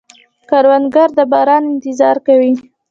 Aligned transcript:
کروندګر 0.49 1.09
د 1.17 1.19
باران 1.31 1.63
انتظار 1.73 2.17
کوي 2.27 2.53